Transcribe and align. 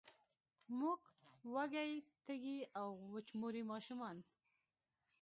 موږ 0.79 1.01
وږې، 1.53 1.87
تږې 2.25 2.57
او، 2.79 2.87
وچموري 3.13 3.63
ماشومان 3.71 4.17